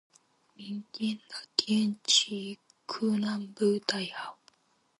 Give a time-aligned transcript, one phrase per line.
[0.55, 2.57] 明天的天气
[2.87, 4.39] 可能不太好。